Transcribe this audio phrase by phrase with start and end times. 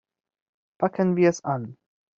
[0.79, 1.77] Packen wir es an!